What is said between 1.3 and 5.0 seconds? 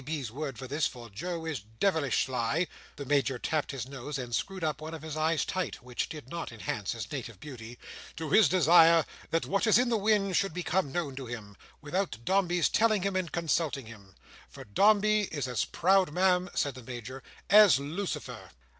is devilish sly"—the Major tapped his nose, and screwed up one